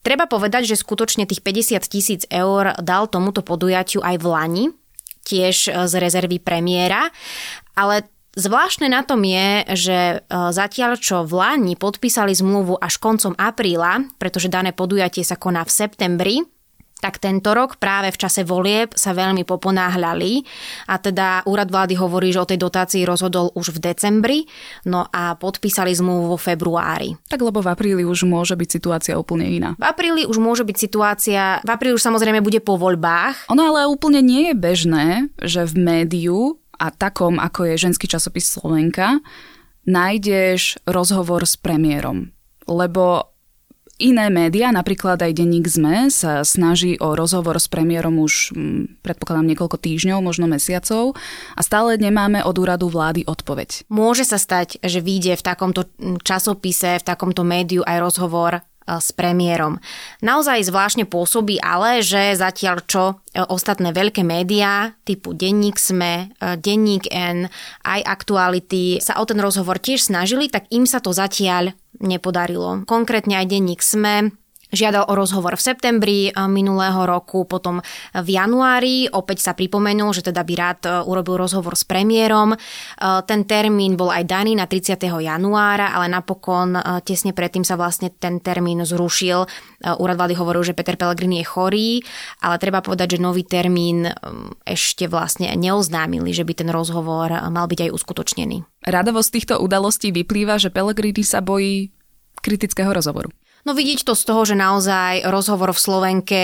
Treba 0.00 0.30
povedať, 0.30 0.64
že 0.64 0.80
skutočne 0.80 1.28
tých 1.28 1.44
50 1.44 1.82
tisíc 1.84 2.22
eur 2.32 2.72
dal 2.80 3.04
tomuto 3.10 3.44
podujatiu 3.44 4.00
aj 4.00 4.16
v 4.16 4.26
Lani, 4.30 4.64
tiež 5.28 5.56
e, 5.68 5.70
z 5.84 5.92
rezervy 6.00 6.40
premiéra, 6.40 7.12
ale 7.76 8.08
Zvláštne 8.30 8.86
na 8.86 9.02
tom 9.02 9.26
je, 9.26 9.66
že 9.74 9.98
e, 9.98 10.16
zatiaľ 10.30 11.02
čo 11.02 11.26
v 11.26 11.34
Lani 11.34 11.74
podpísali 11.74 12.30
zmluvu 12.30 12.78
až 12.78 13.02
koncom 13.02 13.34
apríla, 13.34 14.06
pretože 14.22 14.46
dané 14.46 14.70
podujatie 14.70 15.26
sa 15.26 15.34
koná 15.34 15.66
v 15.66 15.74
septembri, 15.74 16.36
tak 17.00 17.16
tento 17.16 17.56
rok 17.56 17.80
práve 17.80 18.12
v 18.12 18.20
čase 18.20 18.44
volieb 18.44 18.92
sa 18.92 19.16
veľmi 19.16 19.42
poponáhľali 19.48 20.44
a 20.86 21.00
teda 21.00 21.48
úrad 21.48 21.72
vlády 21.72 21.96
hovorí, 21.96 22.28
že 22.28 22.44
o 22.44 22.46
tej 22.46 22.60
dotácii 22.60 23.08
rozhodol 23.08 23.50
už 23.56 23.80
v 23.80 23.90
decembri, 23.90 24.38
no 24.84 25.08
a 25.08 25.34
podpísali 25.34 25.96
zmluvu 25.96 26.36
vo 26.36 26.38
februári. 26.38 27.16
Tak 27.32 27.40
lebo 27.40 27.64
v 27.64 27.72
apríli 27.72 28.04
už 28.04 28.28
môže 28.28 28.52
byť 28.54 28.68
situácia 28.68 29.16
úplne 29.16 29.48
iná. 29.48 29.72
V 29.80 29.84
apríli 29.88 30.28
už 30.28 30.36
môže 30.36 30.62
byť 30.62 30.76
situácia, 30.76 31.64
v 31.64 31.70
apríli 31.72 31.96
už 31.96 32.04
samozrejme 32.04 32.44
bude 32.44 32.60
po 32.60 32.76
voľbách. 32.76 33.48
Ono 33.48 33.62
ale 33.64 33.88
úplne 33.88 34.20
nie 34.20 34.52
je 34.52 34.54
bežné, 34.54 35.08
že 35.40 35.64
v 35.64 35.74
médiu 35.80 36.60
a 36.80 36.88
takom, 36.88 37.36
ako 37.36 37.68
je 37.68 37.82
ženský 37.84 38.08
časopis 38.08 38.48
Slovenka, 38.48 39.20
nájdeš 39.84 40.80
rozhovor 40.88 41.44
s 41.44 41.60
premiérom. 41.60 42.32
Lebo 42.64 43.30
Iné 44.00 44.32
médiá, 44.32 44.72
napríklad 44.72 45.20
aj 45.20 45.36
denník 45.36 45.68
ZME, 45.68 46.08
sa 46.08 46.40
snaží 46.40 46.96
o 47.04 47.12
rozhovor 47.12 47.60
s 47.60 47.68
premiérom 47.68 48.16
už 48.16 48.56
hm, 48.56 49.04
predpokladám 49.04 49.52
niekoľko 49.52 49.76
týždňov, 49.76 50.24
možno 50.24 50.48
mesiacov 50.48 51.20
a 51.52 51.60
stále 51.60 52.00
nemáme 52.00 52.40
od 52.40 52.56
úradu 52.56 52.88
vlády 52.88 53.28
odpoveď. 53.28 53.84
Môže 53.92 54.24
sa 54.24 54.40
stať, 54.40 54.80
že 54.80 55.04
vyjde 55.04 55.36
v 55.36 55.44
takomto 55.44 55.84
hm, 55.84 56.16
časopise, 56.24 56.96
v 56.96 57.04
takomto 57.04 57.44
médiu 57.44 57.84
aj 57.84 58.00
rozhovor 58.00 58.64
s 58.98 59.14
premiérom. 59.14 59.78
Naozaj 60.24 60.66
zvláštne 60.66 61.04
pôsobí 61.06 61.62
ale, 61.62 62.02
že 62.02 62.34
zatiaľ 62.34 62.82
čo 62.88 63.04
e, 63.30 63.44
ostatné 63.46 63.94
veľké 63.94 64.26
médiá 64.26 64.98
typu 65.06 65.36
Denník 65.36 65.78
SME, 65.78 66.34
e, 66.34 66.56
Denník 66.58 67.06
N, 67.12 67.46
aj 67.86 68.00
Aktuality 68.02 68.98
sa 68.98 69.22
o 69.22 69.24
ten 69.28 69.38
rozhovor 69.38 69.78
tiež 69.78 70.10
snažili, 70.10 70.50
tak 70.50 70.66
im 70.74 70.88
sa 70.88 70.98
to 70.98 71.14
zatiaľ 71.14 71.76
nepodarilo. 72.00 72.82
Konkrétne 72.88 73.36
aj 73.38 73.46
denník 73.52 73.84
SME 73.84 74.32
Žiadal 74.70 75.10
o 75.10 75.18
rozhovor 75.18 75.58
v 75.58 75.66
septembri 75.66 76.18
eh, 76.30 76.34
minulého 76.46 77.02
roku, 77.02 77.42
potom 77.42 77.82
v 78.14 78.28
januári 78.30 79.10
opäť 79.10 79.50
sa 79.50 79.52
pripomenul, 79.58 80.14
že 80.14 80.30
teda 80.30 80.46
by 80.46 80.54
rád 80.54 80.80
eh, 80.86 80.92
urobil 81.02 81.42
rozhovor 81.42 81.74
s 81.74 81.82
premiérom. 81.82 82.54
Eh, 82.54 82.58
ten 83.26 83.42
termín 83.42 83.98
bol 83.98 84.14
aj 84.14 84.24
daný 84.30 84.54
na 84.54 84.70
30. 84.70 85.10
januára, 85.10 85.90
ale 85.90 86.06
napokon 86.06 86.78
tesne 87.02 87.34
predtým 87.34 87.66
sa 87.66 87.74
vlastne 87.74 88.14
ten 88.14 88.38
termín 88.38 88.82
zrušil. 88.82 89.46
Úrad 89.98 90.16
vlády 90.16 90.34
hovoril, 90.36 90.62
že 90.62 90.76
Peter 90.76 90.94
Pellegrini 90.94 91.42
je 91.42 91.46
chorý, 91.48 91.90
ale 92.44 92.60
treba 92.60 92.84
povedať, 92.84 93.16
že 93.16 93.24
nový 93.24 93.42
termín 93.42 94.06
ešte 94.68 95.08
vlastne 95.08 95.50
neoznámili, 95.56 96.30
že 96.30 96.44
by 96.44 96.52
ten 96.52 96.70
rozhovor 96.70 97.32
mal 97.50 97.66
byť 97.66 97.88
aj 97.88 97.94
uskutočnený. 97.96 98.56
Radovosť 98.86 99.30
týchto 99.32 99.54
udalostí 99.60 100.12
vyplýva, 100.12 100.60
že 100.60 100.72
Pellegrini 100.72 101.24
sa 101.24 101.40
bojí 101.40 101.90
kritického 102.40 102.92
rozhovoru. 102.92 103.32
No 103.66 103.74
vidieť 103.74 104.06
to 104.06 104.14
z 104.14 104.22
toho, 104.24 104.42
že 104.46 104.56
naozaj 104.56 105.26
rozhovor 105.28 105.74
v 105.74 105.82
Slovenke 105.82 106.42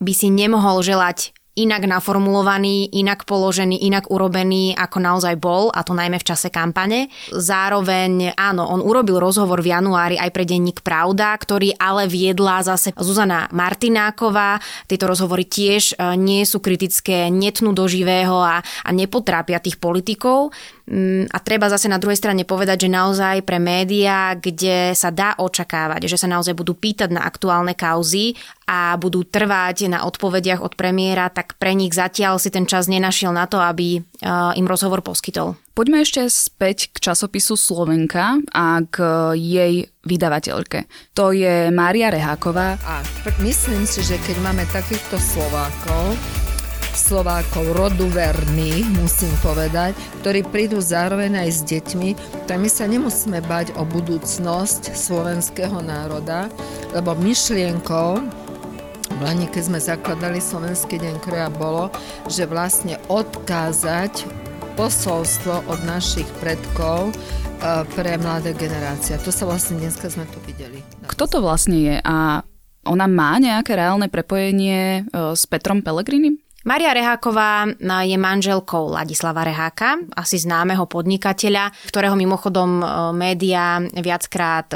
by 0.00 0.12
si 0.12 0.32
nemohol 0.32 0.80
želať 0.80 1.35
inak 1.56 1.88
naformulovaný, 1.88 2.92
inak 2.92 3.24
položený, 3.24 3.80
inak 3.80 4.12
urobený, 4.12 4.76
ako 4.76 5.00
naozaj 5.00 5.34
bol, 5.40 5.72
a 5.72 5.80
to 5.80 5.96
najmä 5.96 6.20
v 6.20 6.28
čase 6.28 6.52
kampane. 6.52 7.08
Zároveň, 7.32 8.36
áno, 8.36 8.68
on 8.68 8.84
urobil 8.84 9.16
rozhovor 9.16 9.64
v 9.64 9.72
januári 9.72 10.20
aj 10.20 10.30
pre 10.36 10.44
denník 10.44 10.84
Pravda, 10.84 11.32
ktorý 11.32 11.72
ale 11.80 12.06
viedla 12.06 12.60
zase 12.60 12.92
Zuzana 13.00 13.48
Martináková. 13.56 14.60
Tieto 14.84 15.08
rozhovory 15.08 15.48
tiež 15.48 15.96
e, 15.96 16.14
nie 16.20 16.44
sú 16.44 16.60
kritické, 16.60 17.32
netnú 17.32 17.72
do 17.72 17.88
živého 17.88 18.36
a, 18.36 18.60
a 18.60 18.90
nepotrápia 18.92 19.56
tých 19.56 19.80
politikov. 19.80 20.52
Mm, 20.86 21.26
a 21.32 21.38
treba 21.42 21.66
zase 21.66 21.90
na 21.90 21.98
druhej 21.98 22.14
strane 22.14 22.46
povedať, 22.46 22.86
že 22.86 22.94
naozaj 22.94 23.42
pre 23.42 23.58
médiá, 23.58 24.38
kde 24.38 24.94
sa 24.94 25.10
dá 25.10 25.34
očakávať, 25.34 26.06
že 26.06 26.20
sa 26.20 26.30
naozaj 26.30 26.54
budú 26.54 26.78
pýtať 26.78 27.10
na 27.10 27.26
aktuálne 27.26 27.74
kauzy 27.74 28.38
a 28.66 28.98
budú 28.98 29.22
trvať 29.22 29.86
na 29.86 30.02
odpovediach 30.02 30.58
od 30.58 30.74
premiéra, 30.74 31.30
tak 31.30 31.54
pre 31.54 31.70
nich 31.70 31.94
zatiaľ 31.94 32.42
si 32.42 32.50
ten 32.50 32.66
čas 32.66 32.90
nenašiel 32.90 33.30
na 33.30 33.46
to, 33.46 33.62
aby 33.62 34.02
im 34.58 34.66
rozhovor 34.66 35.06
poskytol. 35.06 35.54
Poďme 35.70 36.02
ešte 36.02 36.26
späť 36.26 36.90
k 36.90 36.98
časopisu 36.98 37.54
Slovenka 37.54 38.42
a 38.50 38.82
k 38.82 38.96
jej 39.38 39.86
vydavateľke. 40.02 40.90
To 41.14 41.30
je 41.30 41.70
Mária 41.70 42.10
Reháková. 42.10 42.74
A 42.82 43.06
myslím 43.44 43.86
si, 43.86 44.02
že 44.02 44.18
keď 44.18 44.42
máme 44.42 44.66
takýchto 44.74 45.14
Slovákov, 45.14 46.18
Slovákov 46.96 47.76
rodu 47.76 48.08
verných, 48.08 48.88
musím 48.96 49.28
povedať, 49.44 49.92
ktorí 50.24 50.48
prídu 50.48 50.80
zároveň 50.80 51.44
aj 51.44 51.50
s 51.52 51.60
deťmi, 51.68 52.10
tak 52.48 52.56
my 52.56 52.72
sa 52.72 52.88
nemusíme 52.88 53.44
bať 53.44 53.76
o 53.76 53.84
budúcnosť 53.84 54.96
slovenského 54.96 55.76
národa, 55.84 56.48
lebo 56.96 57.12
myšlienkou 57.20 58.24
v 59.16 59.24
Lani, 59.24 59.48
keď 59.48 59.62
sme 59.64 59.80
zakladali 59.80 60.44
Slovenský 60.44 61.00
deň 61.00 61.14
kroja, 61.24 61.48
bolo, 61.48 61.88
že 62.28 62.44
vlastne 62.44 63.00
odkázať 63.08 64.28
posolstvo 64.76 65.64
od 65.72 65.80
našich 65.88 66.28
predkov 66.36 67.08
e, 67.08 67.12
pre 67.96 68.20
mladé 68.20 68.52
generácie. 68.52 69.16
To 69.24 69.32
sa 69.32 69.48
vlastne 69.48 69.80
dneska 69.80 70.12
sme 70.12 70.28
tu 70.28 70.36
videli. 70.44 70.84
Kto 71.08 71.24
to 71.32 71.38
vlastne 71.40 71.80
je 71.80 71.96
a 71.96 72.44
ona 72.84 73.06
má 73.08 73.40
nejaké 73.40 73.72
reálne 73.72 74.12
prepojenie 74.12 75.08
e, 75.08 75.32
s 75.32 75.48
Petrom 75.48 75.80
Pelegrinim? 75.80 76.36
Maria 76.66 76.92
Reháková 76.92 77.72
je 78.04 78.18
manželkou 78.18 78.90
Ladislava 78.90 79.46
Reháka, 79.46 80.02
asi 80.12 80.36
známeho 80.42 80.84
podnikateľa, 80.84 81.72
ktorého 81.88 82.20
mimochodom 82.20 82.84
e, 82.84 82.86
média 83.16 83.80
viackrát 83.96 84.68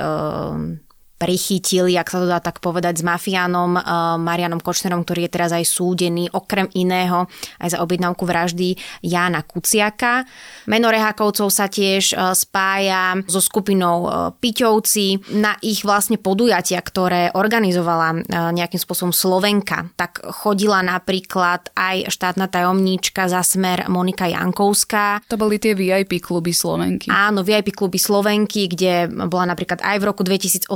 e, 1.20 1.30
prichytili, 1.30 1.94
ak 1.94 2.10
sa 2.10 2.18
to 2.18 2.26
dá 2.26 2.40
tak 2.40 2.58
povedať, 2.58 2.98
s 2.98 3.06
mafiánom 3.06 3.78
uh, 3.78 4.18
Marianom 4.18 4.58
Kočnerom, 4.58 5.06
ktorý 5.06 5.28
je 5.28 5.34
teraz 5.38 5.54
aj 5.54 5.62
súdený, 5.62 6.26
okrem 6.34 6.66
iného 6.74 7.30
aj 7.62 7.76
za 7.76 7.78
objednávku 7.84 8.26
vraždy 8.26 8.74
Jána 9.04 9.46
Kuciaka. 9.46 10.26
Meno 10.66 10.90
Rehákovcov 10.90 11.52
sa 11.54 11.70
tiež 11.70 12.18
uh, 12.18 12.34
spája 12.34 13.20
so 13.30 13.38
skupinou 13.38 13.96
uh, 14.08 14.34
Piťovci 14.34 15.38
na 15.38 15.54
ich 15.62 15.86
vlastne 15.86 16.18
podujatia, 16.18 16.82
ktoré 16.82 17.30
organizovala 17.30 18.26
nejakým 18.50 18.80
spôsobom 18.80 19.14
Slovenka. 19.14 19.92
Tak 19.94 20.24
chodila 20.42 20.80
napríklad 20.82 21.70
aj 21.76 22.10
štátna 22.10 22.50
tajomníčka 22.50 23.30
za 23.30 23.44
smer 23.44 23.86
Monika 23.86 24.26
Jankovská. 24.26 25.22
To 25.30 25.36
boli 25.38 25.60
tie 25.60 25.76
VIP 25.76 26.18
kluby 26.18 26.50
Slovenky. 26.50 27.12
Áno, 27.12 27.46
VIP 27.46 27.76
kluby 27.76 28.00
Slovenky, 28.00 28.66
kde 28.66 29.06
bola 29.28 29.52
napríklad 29.54 29.84
aj 29.84 29.96
v 30.00 30.04
roku 30.08 30.22
2018 30.24 30.70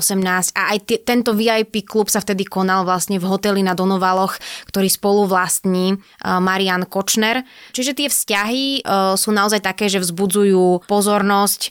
a 0.57 0.75
aj 0.75 0.79
t- 0.89 1.03
tento 1.03 1.37
VIP 1.37 1.85
klub 1.85 2.09
sa 2.09 2.19
vtedy 2.19 2.49
konal 2.49 2.83
vlastne 2.83 3.21
v 3.21 3.29
hoteli 3.29 3.61
na 3.63 3.77
Donovaloch, 3.77 4.39
ktorý 4.71 4.89
spolu 4.89 5.29
vlastní 5.29 5.95
uh, 5.95 6.41
Marian 6.41 6.89
Kočner. 6.89 7.47
Čiže 7.77 7.93
tie 7.95 8.09
vzťahy 8.11 8.65
uh, 8.83 9.15
sú 9.15 9.31
naozaj 9.31 9.63
také, 9.63 9.87
že 9.87 10.03
vzbudzujú 10.03 10.89
pozornosť 10.91 11.71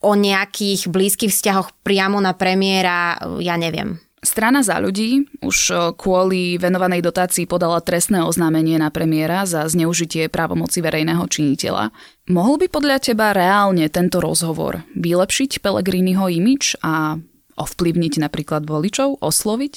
o 0.00 0.16
nejakých 0.16 0.88
blízkych 0.88 1.30
vzťahoch 1.30 1.76
priamo 1.84 2.18
na 2.18 2.32
premiéra, 2.32 3.20
uh, 3.20 3.38
ja 3.38 3.54
neviem. 3.60 4.00
Strana 4.20 4.60
za 4.60 4.76
ľudí 4.76 5.24
už 5.40 5.72
kvôli 5.96 6.60
venovanej 6.60 7.00
dotácii 7.00 7.48
podala 7.48 7.80
trestné 7.80 8.20
oznámenie 8.20 8.76
na 8.76 8.92
premiéra 8.92 9.48
za 9.48 9.64
zneužitie 9.64 10.28
právomoci 10.28 10.84
verejného 10.84 11.24
činiteľa. 11.24 11.88
Mohol 12.28 12.60
by 12.60 12.66
podľa 12.68 12.96
teba 13.00 13.32
reálne 13.32 13.88
tento 13.88 14.20
rozhovor 14.20 14.84
vylepšiť 14.92 15.64
Pelegriniho 15.64 16.28
imič 16.36 16.76
a 16.84 17.16
ovplyvniť 17.60 18.24
napríklad 18.24 18.64
voličov, 18.64 19.20
osloviť 19.20 19.74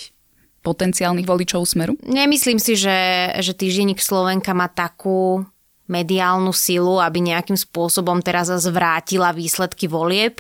potenciálnych 0.63 1.28
voličov 1.28 1.68
Smeru? 1.68 2.00
Nemyslím 2.08 2.58
si, 2.58 2.80
že, 2.80 3.30
že 3.44 3.52
týždenník 3.52 4.00
Slovenka 4.00 4.56
má 4.56 4.72
takú 4.72 5.44
mediálnu 5.92 6.56
silu, 6.56 7.04
aby 7.04 7.20
nejakým 7.20 7.60
spôsobom 7.60 8.24
teraz 8.24 8.48
zvrátila 8.48 9.36
výsledky 9.36 9.92
volieb. 9.92 10.40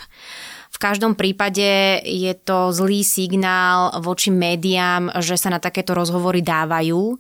V 0.73 0.77
každom 0.81 1.13
prípade 1.13 2.01
je 2.01 2.33
to 2.33 2.73
zlý 2.73 3.05
signál 3.05 3.93
voči 4.01 4.33
médiám, 4.33 5.11
že 5.21 5.37
sa 5.37 5.53
na 5.53 5.59
takéto 5.61 5.93
rozhovory 5.93 6.41
dávajú, 6.41 7.19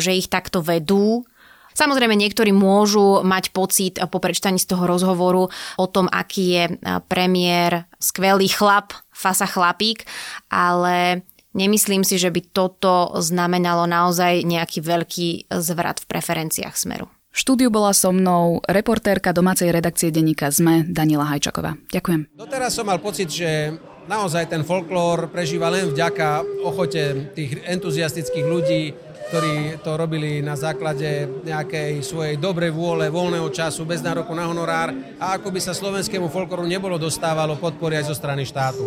že 0.00 0.16
ich 0.16 0.30
takto 0.30 0.64
vedú 0.64 1.26
Samozrejme, 1.74 2.14
niektorí 2.14 2.54
môžu 2.54 3.26
mať 3.26 3.50
pocit 3.50 3.98
po 3.98 4.22
prečtaní 4.22 4.62
z 4.62 4.70
toho 4.70 4.86
rozhovoru 4.86 5.50
o 5.74 5.86
tom, 5.90 6.06
aký 6.06 6.44
je 6.54 6.64
premiér 7.10 7.90
skvelý 7.98 8.46
chlap, 8.46 8.94
fasa 9.14 9.46
chlapík, 9.46 10.04
ale 10.50 11.22
nemyslím 11.54 12.02
si, 12.02 12.18
že 12.18 12.34
by 12.34 12.50
toto 12.50 13.14
znamenalo 13.22 13.86
naozaj 13.86 14.42
nejaký 14.42 14.82
veľký 14.82 15.28
zvrat 15.48 16.02
v 16.02 16.08
preferenciách 16.10 16.74
Smeru. 16.74 17.06
V 17.34 17.42
štúdiu 17.42 17.66
bola 17.66 17.90
so 17.90 18.14
mnou 18.14 18.62
reportérka 18.62 19.34
domácej 19.34 19.74
redakcie 19.74 20.14
denníka 20.14 20.54
ZME 20.54 20.86
Daniela 20.86 21.26
Hajčaková. 21.26 21.74
Ďakujem. 21.90 22.30
Doteraz 22.30 22.78
som 22.78 22.86
mal 22.86 23.02
pocit, 23.02 23.26
že 23.26 23.74
naozaj 24.06 24.54
ten 24.54 24.62
folklór 24.62 25.34
prežíva 25.34 25.66
len 25.66 25.90
vďaka 25.90 26.46
ochote 26.62 27.34
tých 27.34 27.58
entuziastických 27.66 28.46
ľudí, 28.46 28.94
ktorí 29.28 29.80
to 29.80 29.96
robili 29.96 30.44
na 30.44 30.54
základe 30.58 31.28
nejakej 31.44 32.04
svojej 32.04 32.36
dobrej 32.36 32.72
vôle, 32.74 33.08
voľného 33.08 33.48
času, 33.48 33.88
bez 33.88 34.04
nároku 34.04 34.32
na 34.36 34.48
honorár 34.48 34.92
a 35.16 35.36
ako 35.36 35.48
by 35.48 35.60
sa 35.60 35.72
slovenskému 35.72 36.28
folkloru 36.28 36.68
nebolo 36.68 37.00
dostávalo 37.00 37.56
podpory 37.56 37.96
aj 38.00 38.12
zo 38.12 38.16
strany 38.16 38.44
štátu. 38.44 38.84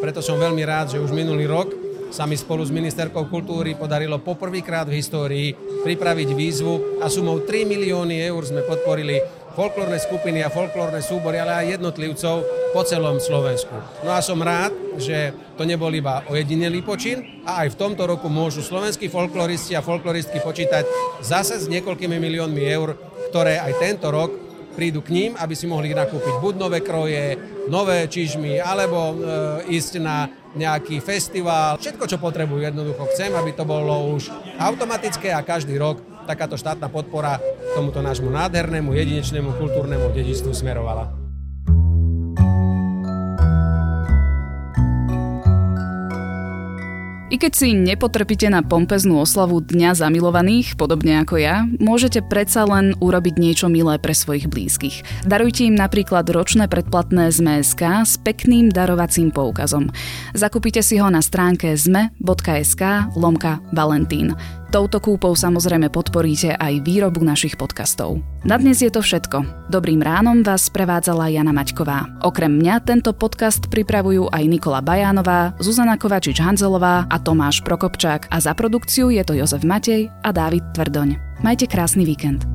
Preto 0.00 0.24
som 0.24 0.40
veľmi 0.40 0.62
rád, 0.64 0.96
že 0.96 1.02
už 1.02 1.12
minulý 1.12 1.44
rok 1.44 1.68
sa 2.10 2.26
mi 2.26 2.34
spolu 2.34 2.66
s 2.66 2.74
ministerkou 2.74 3.30
kultúry 3.30 3.78
podarilo 3.78 4.18
poprvýkrát 4.18 4.88
v 4.90 4.98
histórii 4.98 5.54
pripraviť 5.86 6.28
výzvu 6.34 6.98
a 6.98 7.06
sumou 7.06 7.46
3 7.46 7.70
milióny 7.70 8.18
eur 8.26 8.42
sme 8.42 8.66
podporili 8.66 9.22
folklórne 9.54 9.98
skupiny 9.98 10.42
a 10.42 10.50
folklórne 10.50 10.98
súbory, 11.02 11.38
ale 11.38 11.62
aj 11.62 11.78
jednotlivcov 11.78 12.59
po 12.70 12.86
celom 12.86 13.18
Slovensku. 13.18 13.74
No 14.06 14.14
a 14.14 14.22
som 14.22 14.38
rád, 14.38 14.70
že 14.96 15.34
to 15.58 15.66
nebol 15.66 15.90
iba 15.90 16.22
ojedinelý 16.30 16.86
počin 16.86 17.42
a 17.42 17.66
aj 17.66 17.74
v 17.74 17.78
tomto 17.78 18.06
roku 18.06 18.30
môžu 18.30 18.62
slovenskí 18.62 19.10
folkloristi 19.10 19.74
a 19.74 19.84
folkloristky 19.84 20.38
počítať 20.38 20.86
zase 21.22 21.58
s 21.58 21.66
niekoľkými 21.66 22.16
miliónmi 22.16 22.62
eur, 22.62 22.94
ktoré 23.30 23.58
aj 23.58 23.72
tento 23.82 24.08
rok 24.10 24.30
prídu 24.74 25.02
k 25.02 25.12
ním, 25.12 25.30
aby 25.36 25.54
si 25.58 25.66
mohli 25.66 25.90
nakúpiť 25.90 26.38
buď 26.38 26.54
nové 26.56 26.78
kroje, 26.80 27.34
nové 27.66 28.06
čižmy, 28.06 28.62
alebo 28.62 29.12
e, 29.12 29.14
ísť 29.74 29.92
na 29.98 30.30
nejaký 30.54 31.02
festival. 31.02 31.78
Všetko, 31.78 32.06
čo 32.06 32.18
potrebujú, 32.18 32.62
jednoducho 32.62 33.10
chcem, 33.14 33.34
aby 33.34 33.54
to 33.54 33.66
bolo 33.66 34.14
už 34.14 34.30
automatické 34.58 35.34
a 35.34 35.46
každý 35.46 35.78
rok 35.78 36.02
takáto 36.26 36.54
štátna 36.54 36.86
podpora 36.86 37.42
tomuto 37.74 38.02
nášmu 38.02 38.30
nádhernému, 38.30 38.94
jedinečnému 38.94 39.58
kultúrnemu 39.58 40.10
dedičstvu 40.14 40.54
smerovala. 40.54 41.19
Keď 47.40 47.52
si 47.56 47.72
nepotrpíte 47.72 48.52
na 48.52 48.60
pompeznú 48.60 49.24
oslavu 49.24 49.64
Dňa 49.64 49.96
zamilovaných, 49.96 50.76
podobne 50.76 51.24
ako 51.24 51.40
ja, 51.40 51.64
môžete 51.80 52.20
predsa 52.20 52.68
len 52.68 52.92
urobiť 53.00 53.40
niečo 53.40 53.72
milé 53.72 53.96
pre 53.96 54.12
svojich 54.12 54.44
blízkych. 54.44 55.24
Darujte 55.24 55.64
im 55.64 55.72
napríklad 55.72 56.28
ročné 56.28 56.68
predplatné 56.68 57.32
z 57.32 57.40
s 57.80 58.20
pekným 58.20 58.68
darovacím 58.68 59.32
poukazom. 59.32 59.88
Zakúpite 60.36 60.84
si 60.84 61.00
ho 61.00 61.08
na 61.08 61.24
stránke 61.24 61.72
zme.sk 61.72 63.08
lomka 63.16 63.64
Valentín. 63.72 64.36
Touto 64.70 65.02
kúpou 65.02 65.34
samozrejme 65.34 65.90
podporíte 65.90 66.54
aj 66.54 66.86
výrobu 66.86 67.26
našich 67.26 67.58
podcastov. 67.58 68.22
Na 68.46 68.54
dnes 68.54 68.78
je 68.78 68.86
to 68.86 69.02
všetko. 69.02 69.66
Dobrým 69.66 69.98
ránom 69.98 70.46
vás 70.46 70.70
prevádzala 70.70 71.26
Jana 71.26 71.50
Maťková. 71.50 72.22
Okrem 72.22 72.54
mňa 72.54 72.78
tento 72.86 73.10
podcast 73.10 73.66
pripravujú 73.66 74.30
aj 74.30 74.46
Nikola 74.46 74.78
Bajánová, 74.78 75.58
Zuzana 75.58 75.98
Kovačič-Hanzelová 75.98 77.10
a 77.10 77.16
Tomáš 77.18 77.66
Prokopčák 77.66 78.30
a 78.30 78.38
za 78.38 78.54
produkciu 78.54 79.10
je 79.10 79.26
to 79.26 79.34
Jozef 79.34 79.66
Matej 79.66 80.06
a 80.06 80.30
Dávid 80.30 80.62
Tvrdoň. 80.70 81.42
Majte 81.42 81.66
krásny 81.66 82.06
víkend. 82.06 82.46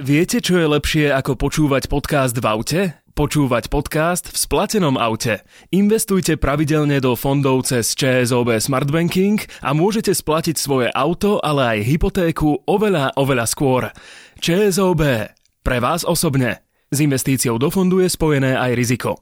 Viete, 0.00 0.40
čo 0.40 0.56
je 0.56 0.66
lepšie 0.72 1.12
ako 1.12 1.36
počúvať 1.36 1.92
podcast 1.92 2.32
v 2.32 2.46
aute? 2.48 3.01
Počúvať 3.12 3.68
podcast 3.68 4.24
v 4.32 4.40
splatenom 4.40 4.96
aute. 4.96 5.44
Investujte 5.68 6.40
pravidelne 6.40 6.96
do 6.96 7.12
fondov 7.12 7.68
cez 7.68 7.92
ČSOB 7.92 8.56
Smart 8.56 8.88
Banking 8.88 9.36
a 9.60 9.76
môžete 9.76 10.16
splatiť 10.16 10.56
svoje 10.56 10.88
auto, 10.96 11.36
ale 11.44 11.76
aj 11.76 11.88
hypotéku 11.92 12.64
oveľa, 12.64 13.12
oveľa 13.20 13.44
skôr. 13.44 13.92
ČSOB. 14.40 15.28
Pre 15.60 15.78
vás 15.84 16.08
osobne. 16.08 16.64
S 16.88 17.04
investíciou 17.04 17.60
do 17.60 17.68
fondu 17.68 18.00
je 18.00 18.08
spojené 18.08 18.56
aj 18.56 18.72
riziko. 18.80 19.20